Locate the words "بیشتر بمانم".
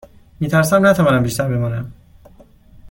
1.23-1.91